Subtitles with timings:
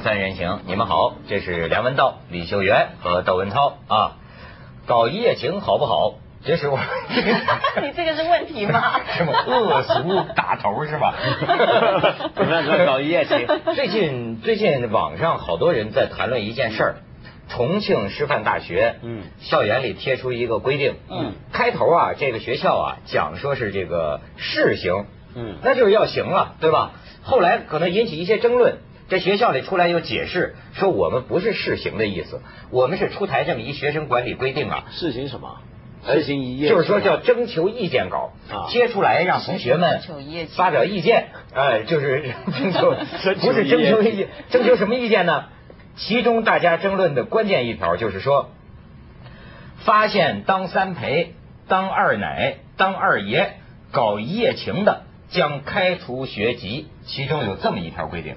[0.00, 4.12] 锵三人行，你们好，这是梁文道、李秀媛和窦文涛啊。
[4.86, 6.14] 搞一夜情好不好？
[6.42, 6.78] 这是我。
[7.82, 8.98] 你这个是问题吗？
[9.14, 11.14] 什么恶俗打头是吧？
[12.34, 12.64] 怎么样？
[12.64, 13.46] 说搞一夜情？
[13.76, 16.94] 最近最近网上好多人在谈论一件事儿，
[17.50, 25.04] 重庆师范大学嗯校园里贴出一个规定嗯开头啊这个学校啊讲说是这个试行
[25.34, 26.92] 嗯那就是要行了对吧？
[27.22, 28.78] 后来可能引起一些争论。
[29.10, 34.84] 这学校里出来又解释说，我们不是试行的意思，我们是出台这么一学生管理规定啊。
[34.92, 35.58] 试行什么？
[36.06, 38.30] 试行一页，就是说叫征求意见稿，
[38.70, 40.00] 贴出来让同学们
[40.56, 41.28] 发表意见。
[41.52, 42.94] 哎，就是 征求，
[43.42, 45.46] 不是征求意见，征求什么意见呢？
[45.96, 48.48] 其中大家争论的关键一条就是说，
[49.78, 51.34] 发现当三陪、
[51.66, 53.54] 当二奶、当二爷
[53.90, 56.86] 搞一夜情的，将开除学籍。
[57.04, 58.36] 其中有这么一条规定。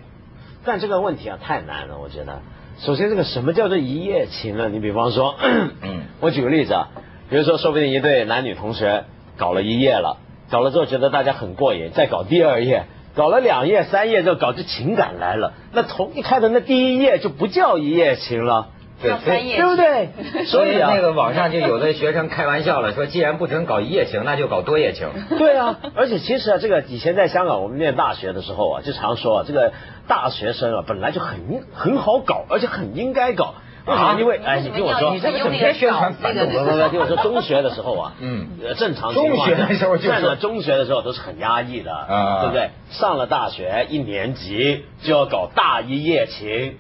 [0.66, 2.42] 但这个问题啊太难了，我觉得。
[2.80, 4.68] 首先，这个什么叫做一夜情呢？
[4.70, 5.36] 你比方说，
[5.82, 6.90] 嗯， 我举个例子啊，
[7.30, 9.06] 比如说，说不定一对男女同学
[9.38, 10.18] 搞了一夜了，
[10.50, 15.54] 搞了之后觉得大家很过瘾，再搞第二夜，搞了两夜、三夜，之后搞出情感来了。
[15.72, 18.70] 那从一开头那第一夜就不叫一夜情了。
[19.04, 20.46] 对，对不对？
[20.46, 25.08] 所以那个网上就有的学生开玩笑了，说既然不准搞一夜情，那就搞多夜情。
[25.38, 29.74] 对啊，而且其实啊，这个以前在香港我们念大学的时候啊，就常说啊，这个
[30.08, 33.56] 大学生啊本来就很很好搞，而且很应该搞。
[33.86, 41.92] 为什么，因为哎，你听我说，你这个整天宣传反动，不不听我说，中学的时候啊， 嗯，正常中学的时候，上了中学的时候都是很压抑的，
[42.40, 42.70] 对不对？
[42.92, 46.78] 上了大学一年级就要搞大一夜情。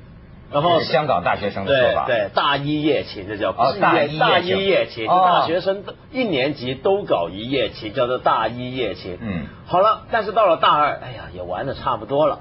[0.54, 9.18] 然后香港大学生的说法，对大一夜情，这叫大一大一夜情，大学生一年级都搞一夜情，叫做大一夜情。
[9.19, 12.40] 嗯，好了，但是到了大二，哎呀，也玩的差不多了，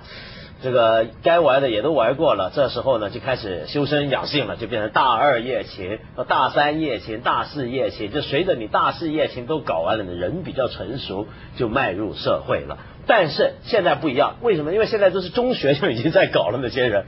[0.63, 5.99] 这个该玩的也都玩过了，这时候呢就开始修身养性了，就变成大二夜情、
[6.29, 12.77] 大三夜情、大四夜情，就随着你大四夜情都搞完了，你人比较成熟，就迈入社会了。
[13.05, 14.73] 但是现在不一样，为什么？
[14.73, 17.05] 因为现在都是中学就已经在搞了，那些人，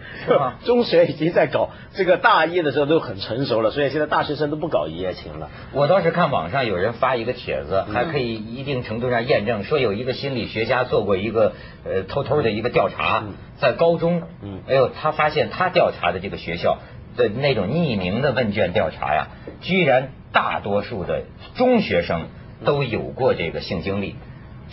[0.65, 5.50] 中学已经在搞，这个大一的时候都很成熟了，所以现在大学生都不搞一夜情了。
[5.72, 11.53] 我当时看网上有人发一个帖子，还可以一定程度上验证，说有一个心理学家做过一个
[11.84, 13.22] 呃偷偷的一个调查，
[13.59, 16.78] 在高中，嗯，哎呦，他发现他调查的这个学校
[17.16, 19.28] 的那种匿名的问卷调查呀，
[19.60, 21.22] 居然大多数的
[21.54, 22.27] 中学生
[22.65, 24.16] 都有过这个性经历。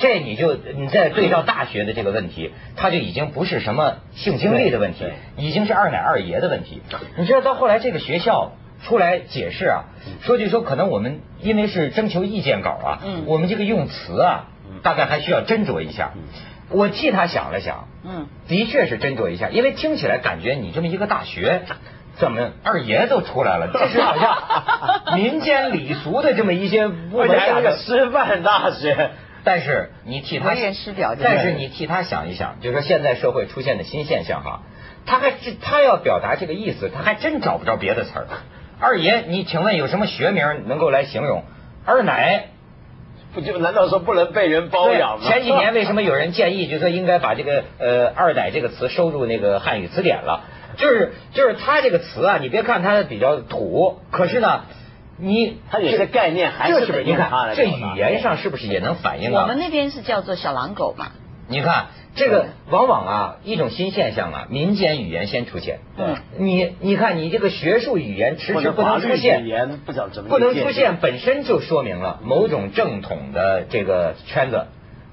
[0.01, 5.05] 这你就你再对照大学的这个问题，他就已经不是什么性经历的问题，
[5.37, 6.81] 已经是二奶二爷的问题。
[7.17, 8.53] 你知道到后来这个学校
[8.83, 9.85] 出来解释啊，
[10.23, 14.47] 说句说可能我们因为是征求意见稿啊，我们这个用词啊，
[14.81, 16.11] 大概还需要斟酌一下。
[16.69, 21.63] 我替他想了想，嗯，的确是斟酌一下，因为听起来感觉你这么一个大学，
[22.15, 23.69] 怎么二爷都出来了？
[23.73, 29.11] 这是好像 民间礼俗的这么一些不文雅的 师范大学。
[29.43, 30.49] 但是你替他，
[31.23, 34.61] 但是你替他想一想，就是说现在社会出现的新现象哈，
[35.05, 38.27] 他还他要表达这个意思，他还真找不着别的词儿。
[38.79, 41.43] 二爷，你请问有什么学名能够来形容？
[41.85, 42.49] 二奶，
[43.33, 45.27] 不就难道说不能被人包养吗？
[45.27, 50.43] 前几年为什么有人建议，就说应该把这个呃二奶这个词收入那个汉语词典了？
[50.77, 54.65] 就是就是他这个词啊，你别看它比较土，可是呢。
[55.21, 59.43] 你它有些概念还是你看这语言上是不是也能反映啊？
[59.43, 61.11] 我们那边是叫做小狼狗嘛。
[61.47, 65.79] 你看这个往往啊一种新现象啊，民间语言先出现。
[65.95, 66.15] 对。
[66.37, 74.67] 你你看你这个学术语言迟迟不能出现，语言不讲怎么不能出现，本身就说明了某种正统的这个圈子，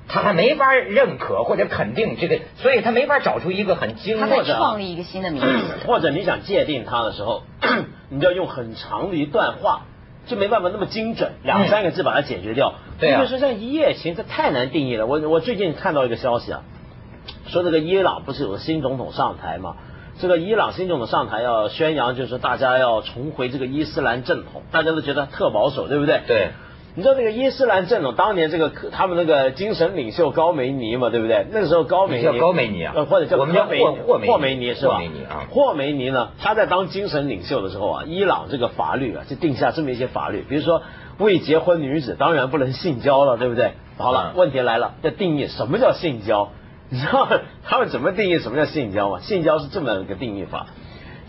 [0.09, 7.43] 他还没法认可或者肯定这个，所以他没法找出一个很精或者创立一个新的名字，或者你想界定它的时候，
[8.09, 9.83] 你就要用很长的一段话。
[10.29, 12.75] 就没办法那么精准，两三个字把它解决掉。
[13.01, 15.07] 对啊，就是像一夜情，这太难定义了。
[15.07, 16.63] 我我最近看到一个消息啊，
[17.49, 19.77] 说这个伊朗不是有个新总统上台嘛？
[20.21, 26.23] 这个伊朗新总统上台要宣扬，就是大家要重回这个伊斯兰正统，大家都觉得特保守，对不对？
[26.27, 26.51] 对。
[26.99, 31.47] 你知道这个伊斯兰正统当年这个他们那个精神领袖高梅尼嘛，对不对？
[31.53, 34.95] 那个时候高梅尼叫高梅尼啊，或者叫我们叫霍霍霍梅尼是吧？
[34.95, 40.83] 霍梅尼啊，霍梅尼呢，他在当精神领袖的时候啊，伊朗这个法律啊就定下这么一些法律，比如说
[41.19, 43.75] 未结婚女子当然不能性交了，对不对？
[43.97, 46.49] 好了，问题来了，要定义什么叫性交？
[46.91, 47.29] 你知道
[47.63, 49.21] 他们怎么定义什么叫性交吗？
[49.21, 50.67] 性交是这么一个定义法，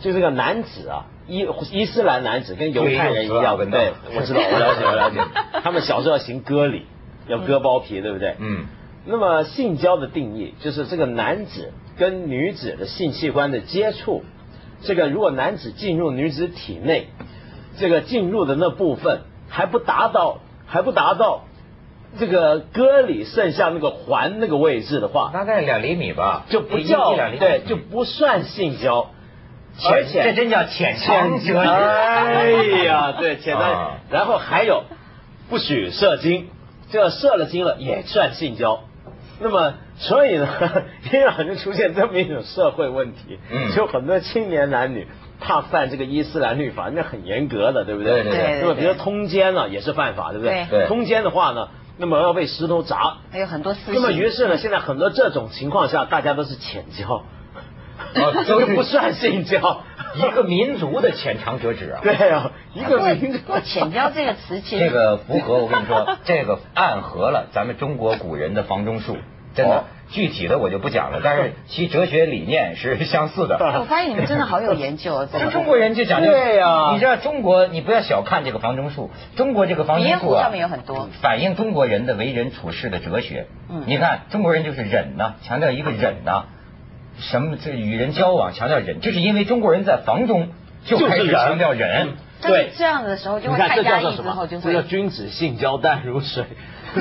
[0.02, 1.06] 就这个男子啊。
[1.30, 5.20] 伊伊斯兰男子跟犹太人一样，对，我知道，我了解，我了解。
[5.64, 6.86] 他们小时候要行割礼，
[7.28, 8.36] 要割包皮，对不对？
[8.40, 8.66] 嗯。
[9.06, 14.24] 那么性交的定义就是这个男子跟女子的性器官的接触，
[14.84, 17.08] 这个如果男子进入女子体内，
[17.78, 21.46] 这个进入的那部分还不达到还不达到
[22.20, 29.12] 这个割礼剩下那个环那个位置的话，大概两厘米吧，就不叫对就不算性交，
[29.90, 31.56] 而且这真叫浅尝辄止。
[31.56, 32.52] 哎
[32.86, 33.98] 呀， 对，浅尝。
[34.10, 34.84] 然后还有
[35.50, 36.50] 不许射精，
[36.92, 38.82] 这射了精了也算性交。
[39.42, 40.48] 那么，所以呢，
[41.12, 43.40] 伊朗就出现这么一种社会问题，
[43.74, 45.08] 就很多青年男女
[45.40, 48.24] 怕犯这个伊斯兰律法，那很严格的，对不对？
[48.24, 48.60] 对对。
[48.62, 50.66] 那么，比如通奸呢，也是犯法，对不对？
[50.70, 50.88] 对。
[50.88, 53.16] 通奸的话呢，那么要被石头砸。
[53.32, 57.24] 还有很多私那么，于是呢，现在很多这种情况下，大家都是浅交，
[58.48, 59.82] 都不算性交，
[60.16, 62.00] 一个民族的浅尝辄止啊。
[62.02, 63.40] 对啊，一个民族。
[63.64, 69.18] 浅交这个词，其实这个符合我跟你说，这个暗合了咱们中国古人的房中术。
[69.56, 73.58] 真的，具体的我就不讲了，但是其哲学理念是相似的。
[73.80, 76.32] 我发现你们真的好有研究， 就中国人就讲究。
[76.32, 83.48] 对呀，你知道中国，你不要小看这个房中术，中国这个房中术啊，上面有很多反映中国人的为人处事的哲学。
[83.70, 86.44] 嗯，你看中国人就是忍呐，强调一个忍呐，
[87.20, 90.50] 什么这与人交往强调忍，就是因为中国人在房中
[90.86, 92.10] 就开始强调忍。
[92.42, 94.74] 对，这样的时候就会太压抑，之后就会。
[94.74, 96.46] 这叫君子性交淡如水。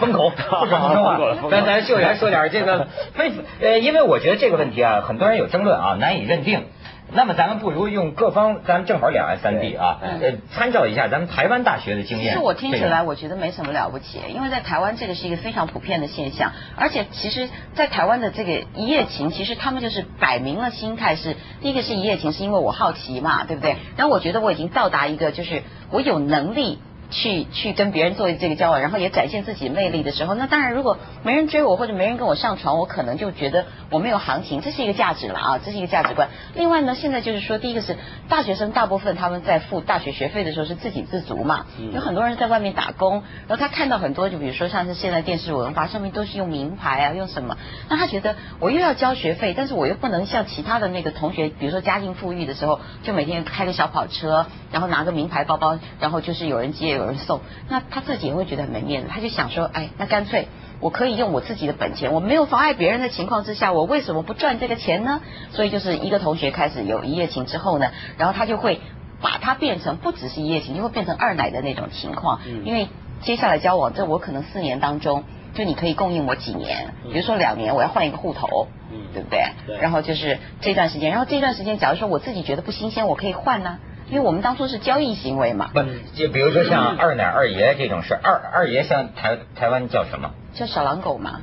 [0.00, 1.18] 封口，不说话。
[1.50, 3.30] 咱咱秀媛说点这个非
[3.60, 6.64] 呃，因为我觉得这个问题啊，很多人有争论啊，难以认定。
[7.12, 12.32] 那么咱们不如用各方，咱们正好两岸三地啊，呃，参照一下咱们台湾大学的经验。
[12.32, 23.76] 其实我听起来我觉得没什么了不起，因为在台湾这个是一个非常普遍的现象，而且其实，在台湾的这个一夜情，其实他们就是摆明了心态是，第一个是一夜情，是因为我好奇嘛，对不对？
[23.96, 26.80] 然后我觉得我已经到达一个，就是我有能力。
[27.10, 36.28] 去去跟别人做这个交往，然后也展现自己魅力的时候，那当然如果没人追我或者没人跟我上床，我可能就觉得我没有行情，这是一个价值了啊，这是一个价值观。
[36.54, 37.96] 另外呢，现在就是说，第一个是
[38.28, 47.56] 大学生大部分他们在付大学学费的时候是自给自足嘛，有很多人在外面打工，然后他看到很多就比如说像是现在电视文化上面都是用名牌啊，用什么，
[47.88, 57.40] 那他觉得我又要交学费，但是我又不能像其他的那个同学，比如说家境富裕的时候，就每天开个小跑车，然后拿个名牌包包，然后就是有人接有人送。
[57.68, 60.48] 那他自己也会觉得很没面子，他就想说，哎，那干脆
[60.80, 65.20] 我可以用我自己的本钱，我没有妨碍别人的情况之下，我为什么不赚这个钱呢？
[65.52, 68.80] 所以就是一个同学开始有一夜情之后呢，然后他就会
[69.20, 72.40] 把它变成不只是一夜情，就会变成二奶的那种情况。
[72.64, 72.88] 因为
[73.22, 75.24] 接下来交往，这我可能四年当中，
[75.54, 78.68] 就你可以供应我几年，比如说两年，我要换一个户头，
[79.14, 79.78] 对不对？
[79.80, 83.78] 然后就是这段时间，然后这段时间，假如说我自己觉得不新鲜，我可以换呢。
[84.08, 85.80] 因为我们当初是交易行为嘛，不
[86.14, 90.30] 就比如说像二奶二爷这种事，二二爷像台台湾叫什么？
[90.54, 91.42] 叫小狼狗嘛。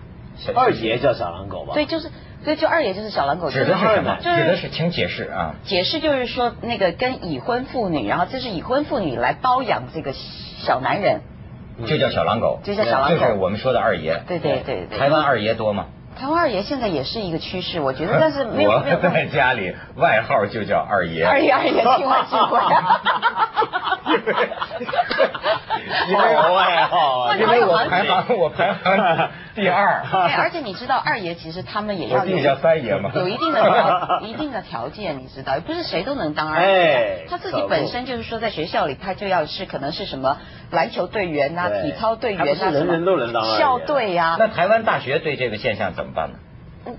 [0.56, 1.74] 二爷叫小狼狗吧？
[1.76, 2.10] 对，就是
[2.44, 3.52] 所以，就二爷就是小狼狗。
[3.52, 4.18] 指的是什么？
[4.22, 5.54] 指的是，请解释啊。
[5.64, 11.22] 解释就是说，那个跟已婚妇女，然后这是已婚妇女来包养这个小男人，
[11.86, 14.24] 就叫小狼狗，就叫小狼狗，就是我们说的二爷。
[14.28, 14.98] 对对对对。
[14.98, 15.86] 台湾二爷多吗？
[16.22, 18.70] 台湾二爷现在也是一个趋势，我觉得， 但是没有。
[18.70, 21.26] 我在家里外号就叫二爷。
[21.26, 23.02] 二爷二爷，听话听话。
[26.08, 30.04] 因为外号，因为我排行我排行第二。
[30.12, 37.26] 对，而且你知道二爷其实他们也要有叫三爷嘛，有一定的条一定的条件，你知道，不是谁都能当二爷。
[37.30, 40.38] 他自己本身就是说，在学校里他就要是可能是什么
[40.70, 44.36] 篮球队员呐、体操队员呐，人人都能当校队呀。
[44.38, 46.38] 那台湾大学对这个现象怎么办呢？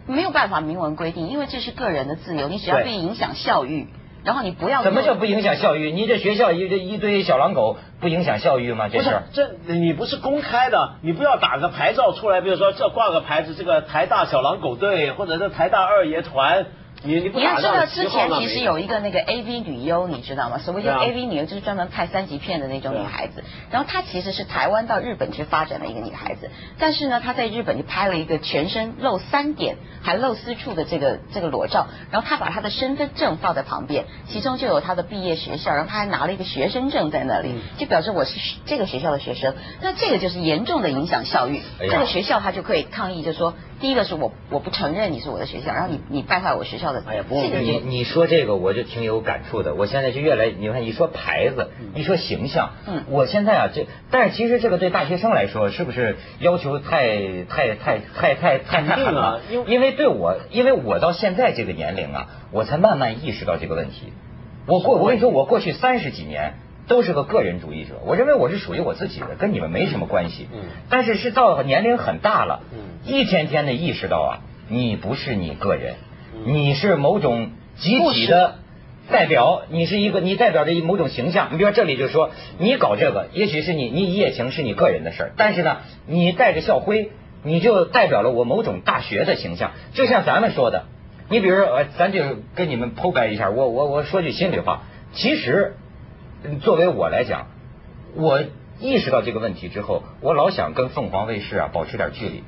[0.07, 3.89] 没有办法明文规定，因为这是个人的自由，你只要不影响校誉。
[4.25, 5.91] 然后你不要什么叫不影响校誉？
[5.91, 8.89] 你这学校一这一堆小狼狗不影响校誉吗？
[8.89, 16.67] 这是这你不是公开的，你不要打个牌照出来，比如说这挂个牌子，这个台大小狼狗队或者是台大二爷团。
[17.05, 20.59] 你你要知道之前其实有一个那个 A V 女优，你知道吗？
[20.59, 23.43] 所谓叫 A V 女优，就是专门拍三级片的那种女孩子。
[23.71, 31.89] 然后她其实是台湾到日本去发展的一个女孩子，但是呢，她在日本就拍了一个全身露三点还露私处的这个这个裸照。
[32.11, 39.55] 然后她把她的身份证放在旁边，其中就有她的毕业学校，然后她还拿了一个学生证在那里，就表示我是这个学校的学生。
[39.81, 43.55] 那这个就是严重的影响校誉，这个学校他就可以抗议，就说。
[43.83, 47.03] 第一个是我我不承认你是我的学校，然后你你败坏我学校的。
[47.05, 49.75] 哎呀，不，你你说这个我就挺有感触的。
[49.75, 59.41] 我现在就越来，你看一说牌子，一说形象，嗯，我现在啊这，但是其实这个对大学生来说是不是要求太太太太太太太狠了？
[59.51, 64.13] 因因为对我，因为我到现在这个年龄啊，我才慢慢意识到这个问题。
[64.65, 66.55] 我过我跟你说，我过去三十几年
[66.89, 67.95] 都是个个人主义者。
[68.05, 70.49] 我认为我是属于我自己的，跟你们没什么关系。
[70.53, 70.61] 嗯。
[70.91, 74.31] 但是是到年龄很大了，嗯，一天天的意识到啊，
[74.69, 75.95] 你不是你个人，
[76.45, 78.57] 你是某种集体的
[79.11, 81.49] 代表，你是一个，你代表着某种形象。
[81.53, 87.11] 你比如说这里就说，你搞这个，也许是你你一夜情是你个人的事儿，但是呢，你带着校徽，
[87.43, 89.71] 你就代表了我某种大学的形象。
[89.95, 90.85] 就像咱们说的，
[91.29, 92.23] 你比如说，咱就
[92.55, 94.83] 跟你们剖白一下，我我我说句心里话，
[95.15, 95.77] 其实。
[96.61, 97.47] 作为我来讲，
[98.15, 98.43] 我
[98.81, 102.43] 意识到这个问题之后，我老想跟凤凰卫视啊保持点距离。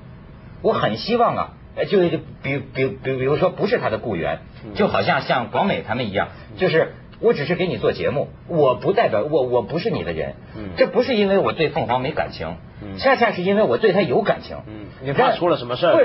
[0.63, 1.49] 我很希望啊，
[1.89, 4.41] 就比比比比如说不是他的雇员，
[4.75, 10.35] 就好像像广美他们一样，就是我只是给你做节目，我不代表我我不是你的人。
[10.77, 12.57] 这不是因为我对凤凰没感情，
[12.99, 14.57] 恰恰是因为我对他有感情。
[15.03, 16.05] 你怕出了什么事儿？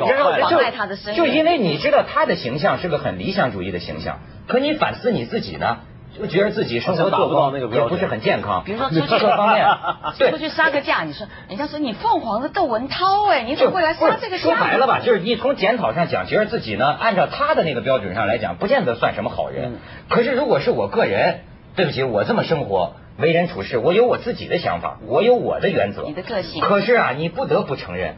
[1.16, 5.80] 就因为你知道他的形象是个很理想主义的形象，可你反思你自己呢？
[6.18, 8.64] 就觉得自己生活做不到那个也不是很健康。
[8.66, 9.66] 比如说出去各方面，
[10.32, 14.44] 出去杀个价，你说人家说你凤凰的窦文涛哎，你怎么会来杀这个价？
[14.44, 19.78] 说白了吧，就是你从检讨上讲，觉得自己呢，按照他的那个标准上来讲，不见得算什么好人。
[20.10, 21.42] 可是如果是我个人，
[21.76, 26.04] 对不起，我这么生活，为人处事，我有我自己的想法，我有我的原则。
[26.08, 26.62] 你的个性。
[26.62, 28.16] 可是啊，你不得不承认，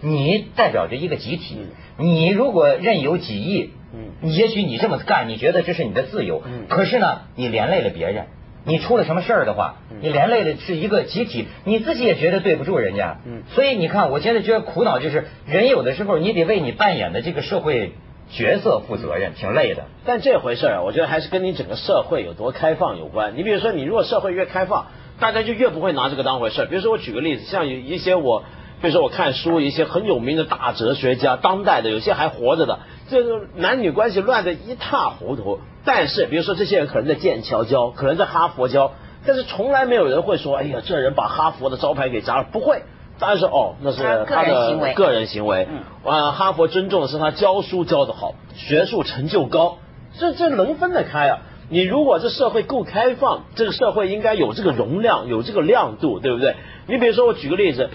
[0.00, 1.66] 你代表着一个集体，
[1.98, 3.72] 你如果任由己意。
[3.94, 6.42] 嗯，也许你这么干，你觉得这是你的自由。
[6.46, 8.26] 嗯，可是呢，你连累了别人，
[8.64, 13.18] 你出了什么事儿的话，你连累的是一个集体，你自己也觉得对不住人家。
[13.26, 17.92] 嗯，所以你看，我现在觉得苦恼就是，人有的时候你得为你扮演的这个社会
[18.30, 19.84] 角色负责任，挺累的。
[20.04, 23.36] 但这回事儿，我觉得还是跟你整个社会有多开放有关。
[23.36, 24.86] 你比如说，你如果社会越开放，
[25.20, 26.66] 大家就越不会拿这个当回事儿。
[26.66, 28.44] 比如说，我举个例子，像有一些我。
[28.80, 32.80] 比如说，我看书，一些很有名的大哲学家，当代的有些还活着的，
[33.12, 35.60] 这个男女关系乱得一塌糊涂。
[35.84, 38.92] 但是，比如说这些人可能在剑桥教，可能在哈佛教，
[39.26, 42.82] 但是从来没有人会说：“哎呀，这人把哈佛的招牌给砸了。”不会，
[43.18, 45.68] 当然是哦，那是他的个人行为。
[46.04, 49.78] 啊，哈佛尊重的是他教书教得好，学术成就高，
[50.18, 51.40] 这这能分得开啊？
[51.68, 56.56] 你如果这社会够开放，这个社会应该有这个容量，有这个亮度，对不对？
[56.86, 57.90] 你比如说，我举个例子。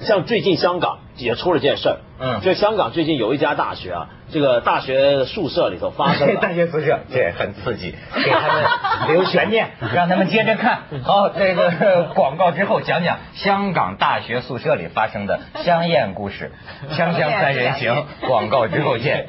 [0.00, 7.94] 像最近香港也出了件事儿，嗯，就香港最近有一家大学啊，这个大学宿舍里头发生 大学宿舍这很刺激，
[8.24, 8.64] 给他们
[9.12, 16.52] 留悬念，让他们接着看好这个 广告之后讲讲香港大学宿舍里发生的香艳故事，
[16.90, 19.28] 香香三人行，广告之后见。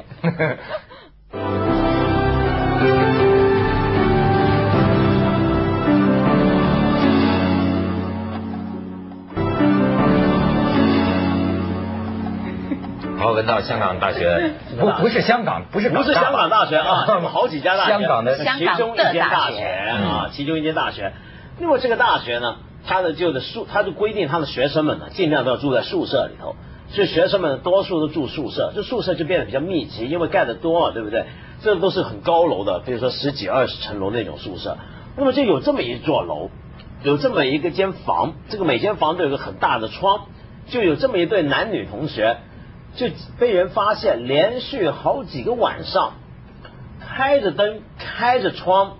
[13.20, 21.12] 好，闻到香港大学 不不是香港，不是不是香港大学啊， 好几家大学，香港的其中一间大学啊，其中一间大学。
[21.58, 26.56] 那么这个大学呢，它的就的宿，它就规定它的学生们呢，尽量都要住在宿舍里头。
[26.88, 31.26] 所以学生们多数都住宿舍，这宿舍就变得比较密集，因为盖的多嘛，对不对？
[31.62, 34.78] 这都是很高楼的，比如说十几二十层楼那种宿舍。
[35.18, 36.48] 那么就有这么一座楼，
[37.02, 40.20] 有这么一个间房，这个每间房都有个很大的窗，
[40.70, 42.38] 就有这么一对男女同学。
[42.94, 43.06] 就
[43.38, 46.14] 被人发现，连续好几个晚上，
[47.00, 48.96] 开着灯，开着窗，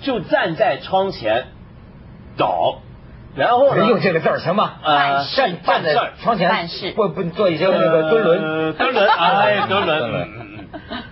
[0.00, 1.48] 就站在窗前
[2.36, 2.78] 搞，
[3.36, 3.86] 然后呢？
[3.86, 4.74] 用这个字儿行吗？
[4.82, 10.28] 呃，站站在窗前办事，不不做一些那个蹲轮，蹲轮， 哎，蹲轮。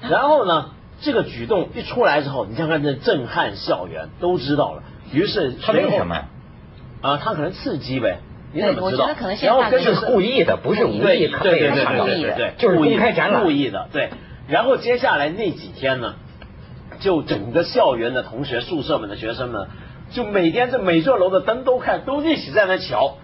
[0.08, 0.70] 然后呢，
[1.00, 4.82] 这个举动一出来之后，你看看这震撼校园，都知道了。
[5.12, 6.16] 于是他为什么？
[7.02, 8.18] 啊，他可能刺激呗。
[8.52, 13.88] 对，我觉得可能现在是故意的，不是无意对对对对对对，就是公开展览，故意的。
[13.92, 14.10] 对，
[14.48, 16.14] 然后接下来那几天呢，
[17.00, 19.68] 就整个校园的同学、宿舍们的学生们，
[20.10, 23.18] 就每天这每座楼的灯都看，都一起在那瞧。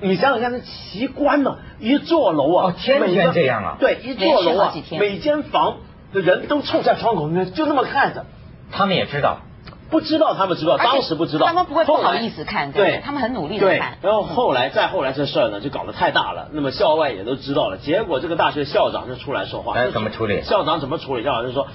[0.00, 1.58] 你想想看，那奇观呢？
[1.80, 5.78] 一座楼啊，天天这样啊，对，一座楼啊，每间房
[6.12, 8.24] 的人都冲在窗口里面，就那么看着。
[8.70, 9.40] 他们也知道。
[9.90, 13.96] 不知道他们知道，当时不知道，他们不会不好意思看，对，他们很努力的看。
[14.02, 17.78] 然后后来再后来这事儿呢，就搞得太大了，那么校外也都知道了。
[17.78, 20.42] 结果这个大学校长就出来说话，哎，怎么处理？
[20.42, 21.24] 校长怎么处理？
[21.24, 21.68] 校长就说，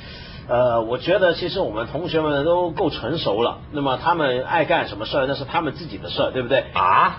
[0.48, 6.66] 呃，我觉得其实我们同学们都够成熟了，那么他们爱干什么事儿，那是他们自己的事儿，对不对？
[6.74, 7.18] 啊，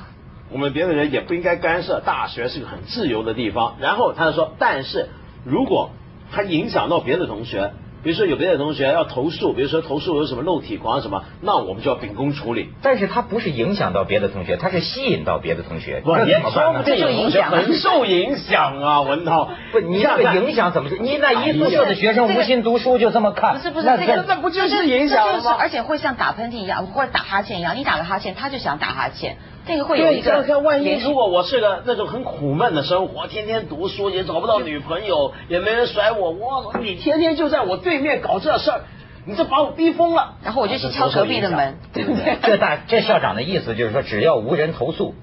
[0.52, 2.00] 我们别的人也不应该干涉。
[2.04, 3.74] 大学是个很自由的地方。
[3.80, 5.08] 然后他就说，但是
[5.44, 5.90] 如果
[6.30, 7.72] 他影响到别的同学。
[8.04, 12.68] 比如说有别的同学要投诉，比如说投诉有什么漏体狂什么，那我们就要秉公处理。
[12.82, 16.82] 但是他不是影响到别的同学，他是吸引到别的同学，这怎么办呢？
[16.84, 19.48] 这就影响很受影响啊，文涛。
[19.72, 20.90] 不，你这个影响怎么？
[21.00, 23.54] 你那一宿舍的学生无心读书就这么看？
[23.56, 25.56] 不是不是，这个那不就是影响吗？
[25.58, 29.38] 而且会像打喷嚏一样，或者打哈欠一样，你打个哈欠，他就想打哈欠。
[29.66, 38.80] 这个会有一个，看万一如果我是个那种很苦闷的生活，天天读书也找不到女朋友，也没人甩我，我你天天就在我对面搞这事儿，
[39.24, 40.34] 你这把我逼疯了。
[40.42, 42.36] 然后我就去敲隔壁的门，对不对？
[42.42, 45.14] 这大这校长的意思就是说，只要无人投诉，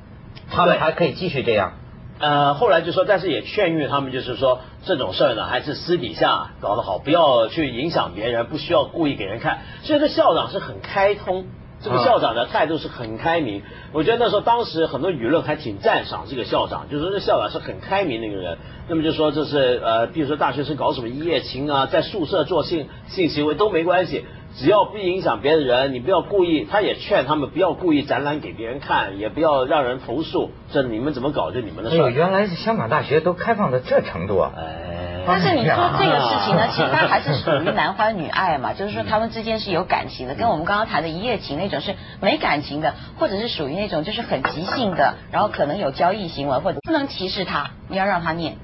[0.50, 1.74] 他们还可以继续这样。
[2.19, 9.60] 呃，后来就说，但是也劝喻他们，就是说这种事儿呢，还是私底下搞得好，不要去影响别人，不需要故意给人看。
[9.83, 11.45] 所以这校长是很开通。
[11.83, 18.57] 这个校长的态度是很开明，我觉得那时候当时很多舆论还挺赞赏这个校长，就是说这校长是很开明的一个人。
[18.88, 26.65] 那么就说这是呃，比如说大学生搞什么一夜情啊，在宿舍做性性行为都没关系，只要不影响别的人，你不要故意。
[26.69, 30.51] 他也劝他们不要故意展览给别人看，也不要让人投诉。
[30.71, 31.97] 这你们怎么搞就你们的事。
[32.11, 34.51] 原来是香港大学都开放到这程度啊！
[34.55, 35.00] 哎。
[35.31, 48.57] 但是你说这个事情呢，其实它还是属于男欢女爱嘛， 就是说他们之间是有感情的，跟我们刚刚谈的一夜情那种是没感情的，或者是属于那种就是很即兴的，然后可能有交易行为，或者不能歧视他，你要让他念。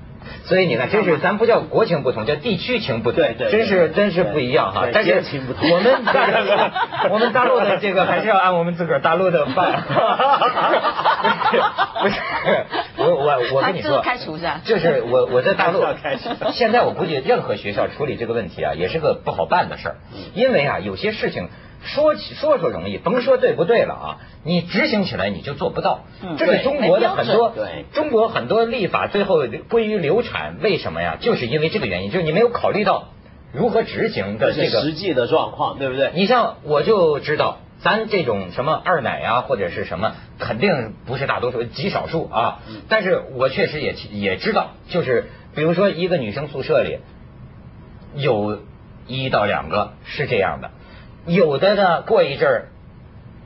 [0.45, 4.87] 所以你看，真是咱不叫国情不同，叫地区情不同，对对，真是真是不一样哈。
[4.93, 5.21] 但是
[5.71, 9.83] 我们大陆，我们大陆的这个还是要按我们自个儿大陆的办。
[12.01, 12.15] 不是，
[12.97, 14.61] 我我我跟你说，开除是吧？
[14.63, 15.83] 就是我我在大陆，
[16.53, 19.95] 现在我估计任何学校处理这个问题啊，也是个不好办的事儿，
[20.33, 21.49] 因为啊，有些事情。
[21.87, 24.17] 说起说说容易，甭说对不对了啊！
[24.43, 26.01] 你执行起来你就做不到。
[26.37, 27.49] 这是中国的很多，
[27.93, 31.17] 中国很多立法最后归于流产，为什么呀？
[31.19, 33.09] 就是因为这个原因，就是你没有考虑到
[33.53, 36.11] 如何执行的这个实际的状况，对不对？
[36.13, 42.59] 你像我就知道，咱这种什么二奶啊，或者是什么，肯定不是大多数，极少数啊。
[42.89, 46.99] 但是我确实也也知道，就是比如说一个女生宿舍里
[48.15, 48.59] 有
[49.07, 50.71] 一到两个是这样的。
[51.27, 52.67] 有的呢，过一阵儿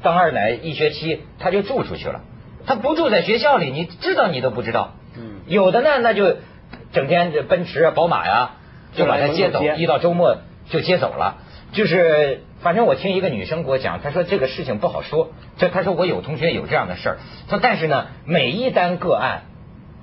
[0.03, 2.21] 当二奶一学期，他就住出去了。
[2.65, 4.93] 他不住在学校里，你知道你都不知道。
[5.17, 5.41] 嗯。
[5.47, 6.37] 有的呢，那就
[6.93, 8.51] 整天这奔驰啊、宝马呀，
[8.93, 10.37] 就把他接走，一到周末
[10.69, 11.37] 就接走了。
[11.71, 15.31] 就是反正我听一个女生给我讲，她说这个事情不好说。
[15.57, 17.17] 这她说我有同学有这样的事儿。
[17.49, 19.43] 说但是呢，每一单个案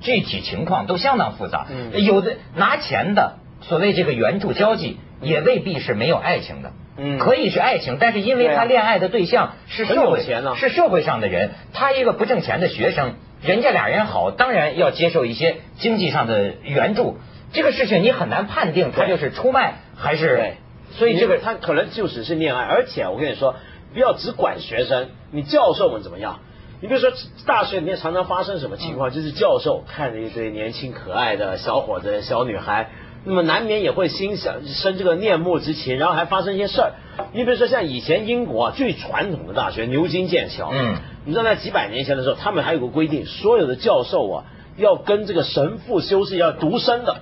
[0.01, 1.67] 具体情况都相当复杂。
[1.71, 2.03] 嗯。
[2.03, 6.73] 有的拿钱的，所谓这个援助交际，也未必是没有爱情的。
[7.01, 10.21] 嗯，可以是爱情，但是因为他恋爱的对象是社会
[10.57, 17.17] 是社会上的人，他一个不挣钱的学生，人家俩人好，当然要接受一些经济上的援助。
[17.53, 20.55] 这个事情你很难判定他就是出卖还是，
[20.91, 22.65] 所以这个他可能就只是恋爱。
[22.65, 23.55] 而且我跟你说，
[23.95, 26.41] 不要只管学生，你教授们怎么样？
[26.81, 27.13] 你比如说
[27.47, 32.91] 大学里面常常发生什么情况，就是教授看着一堆年轻可爱的小伙子、小女孩。
[33.29, 36.93] 那么难免也会心想生这个念慕之情，然后还发生一些事儿。
[37.35, 44.45] 你比如说像以前英国啊最传统的大学牛津、剑桥，嗯，你知道在几百年前的时候，他们还有个规定，所有的教授啊
[44.79, 47.21] 要跟这个神父修士要独身的，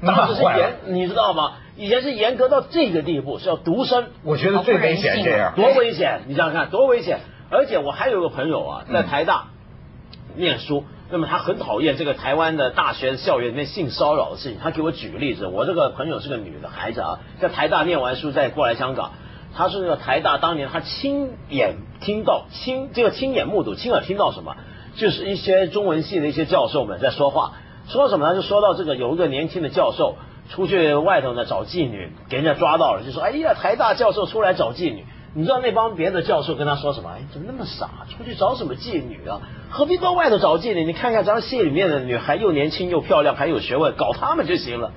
[0.00, 1.54] 当时是严，你知道吗？
[1.76, 4.10] 以前是严格到这个地步，是要独身。
[4.22, 6.20] 我觉得最危险这样，多危险！
[6.28, 7.18] 你想想看，多危险！
[7.50, 9.46] 而且我还有个朋友啊，在台大
[10.36, 10.84] 念书。
[11.12, 14.58] 那么他很讨厌这个台湾的大学校园里面性骚扰的事情。
[14.62, 19.12] 他给我举个例子，我这个朋友是个女的孩子啊，在台大念完书再过来香港。
[19.52, 24.54] 他是那个台大当年他亲眼听到亲这个亲眼目睹亲耳听到什么，
[24.94, 27.54] 就是一些中文系的一些教授们在说话，
[27.88, 28.36] 说什么呢？
[28.36, 30.16] 就说到这个有一个年轻的教授
[30.50, 35.04] 出去外头呢找妓女，给人家抓到了，就说哎呀台大教授出来找妓女。
[35.32, 37.10] 你知道那帮别的教授跟他说什么？
[37.10, 37.88] 哎，怎么那么傻？
[38.08, 39.40] 出去找什么妓女啊？
[39.70, 40.84] 何必到外头找妓女？
[40.84, 44.90] 你看看咱戏里面的女孩，又年轻又漂亮，还有学问，搞他们就行了。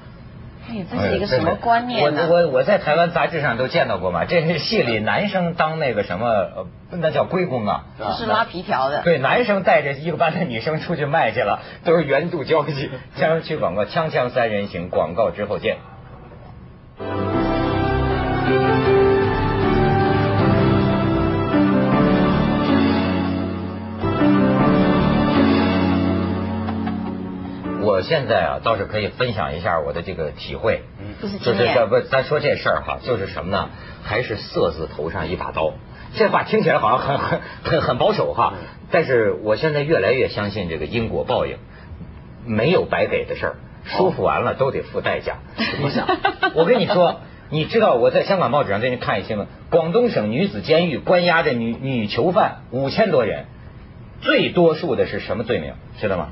[0.67, 2.27] 哎，这是一个什么观念呢？
[2.29, 4.25] 我我我在台湾杂志上都见到过嘛。
[4.25, 7.83] 这是戏里男生当那个什么，呃，那叫龟公啊，
[8.17, 9.03] 是拉皮条的。
[9.03, 12.89] 对，男生带着一个班的女生出去卖去了，都是原度交际。
[13.19, 15.77] 锵锵广告，锵锵三人行，广告之后见。
[28.13, 30.83] 现在啊，倒是可以分享一下我的这个体会，
[31.41, 33.69] 就是这不，咱说这事儿哈，就是什么呢？
[34.03, 35.73] 还是色字头上一把刀。
[36.15, 38.53] 这话听起来好像很很很很保守哈，
[38.91, 41.57] 但是我现在越来越相信这个因果报应，
[42.45, 45.37] 没有白给的事儿，舒服完了都得付代价。
[46.53, 47.21] 我跟你说。
[47.49, 53.45] 你知道我在香港报纸上最近看一新闻，广东省女子监狱关押着女女囚犯五千多人，
[54.21, 55.73] 最多数的是什么罪名？
[55.99, 56.29] 知道吗？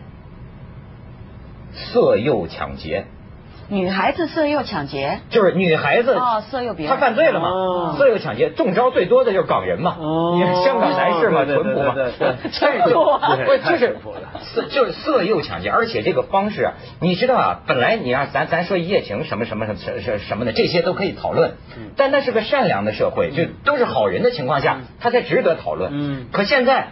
[1.73, 3.05] 色诱抢劫。
[3.69, 7.95] 女孩子色诱抢劫，就是女孩子哦，色诱别人，她犯罪了嘛？
[7.97, 9.95] 色诱抢劫，中招最多的就是港人嘛，
[10.35, 11.95] 你看香港男士嘛，淳朴嘛，
[12.59, 13.95] 太多，不 就是
[14.43, 21.53] 色就是色诱抢劫，而且这个方式，你知道啊，本来你让咱咱说一夜情什么什么什什什么的，这些都可以讨论，
[21.95, 25.91] 但那是个善良的社会，就都是好人的情况下，他才值得讨论。
[25.93, 26.89] 嗯，可现在。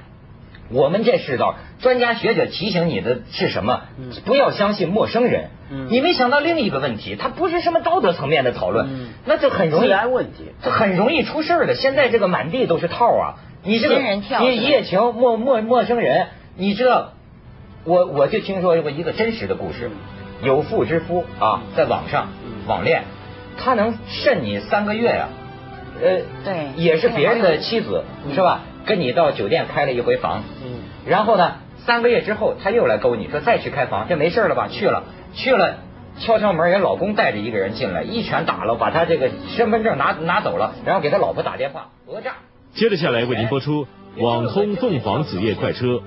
[0.71, 3.81] 我们这世道，专家学者提醒你的是什么？
[4.25, 5.49] 不要相信陌生人。
[5.89, 8.87] 你没想到另一个问题，它不是什么道德层面的讨论，
[9.25, 11.75] 那就很容易问题，这很容易出事的。
[11.75, 13.35] 现在这个满地都是套啊！
[13.63, 13.95] 你这个
[14.41, 17.13] 你一夜情陌陌陌生人，你知道？
[17.85, 19.89] 我我就听说过一个真实的故事，
[20.43, 22.29] 有妇之夫啊，在网上
[22.67, 23.03] 网恋，
[23.57, 25.29] 他能慎你三个月呀？
[26.01, 28.03] 呃，对，也是别人的妻子，
[28.33, 28.61] 是吧？
[28.89, 34.67] 跟你到酒店开了一回房，嗯，然后呢，三个月之后他又来勾你说再去开房，这没事了吧？
[34.67, 35.03] 去了，
[35.35, 35.77] 去了，
[36.17, 42.31] 敲敲门，人老公带着一个人进来，一拳打了，把他这个身份证拿拿走了，然后给他老婆打电话讹诈。
[42.73, 43.85] 接着下来为您播出
[44.17, 46.01] 网通凤凰子夜快车。